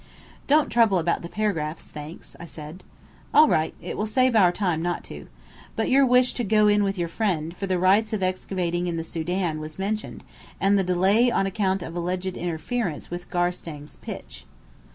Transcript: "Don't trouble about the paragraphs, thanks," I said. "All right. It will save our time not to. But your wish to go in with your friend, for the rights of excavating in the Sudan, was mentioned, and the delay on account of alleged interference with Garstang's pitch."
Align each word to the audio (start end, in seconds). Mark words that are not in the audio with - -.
"Don't 0.47 0.69
trouble 0.71 0.97
about 0.97 1.21
the 1.21 1.29
paragraphs, 1.29 1.85
thanks," 1.85 2.35
I 2.39 2.47
said. 2.47 2.81
"All 3.35 3.47
right. 3.47 3.75
It 3.79 3.95
will 3.95 4.07
save 4.07 4.35
our 4.35 4.51
time 4.51 4.81
not 4.81 5.03
to. 5.03 5.27
But 5.75 5.91
your 5.91 6.07
wish 6.07 6.33
to 6.33 6.43
go 6.43 6.67
in 6.67 6.83
with 6.83 6.97
your 6.97 7.07
friend, 7.07 7.55
for 7.55 7.67
the 7.67 7.77
rights 7.77 8.11
of 8.11 8.23
excavating 8.23 8.87
in 8.87 8.97
the 8.97 9.03
Sudan, 9.03 9.59
was 9.59 9.77
mentioned, 9.77 10.23
and 10.59 10.79
the 10.79 10.83
delay 10.83 11.29
on 11.29 11.45
account 11.45 11.83
of 11.83 11.95
alleged 11.95 12.35
interference 12.35 13.11
with 13.11 13.29
Garstang's 13.29 13.97
pitch." 13.97 14.45